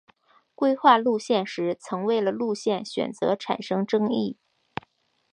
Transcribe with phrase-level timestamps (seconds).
[0.55, 4.35] 规划路线时曾为了路线选择产生争议。